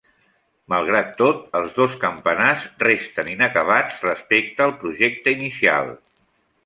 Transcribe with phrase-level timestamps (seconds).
[0.73, 5.93] Malgrat tot, els dos campanars resten inacabats respecte al projecte inicial.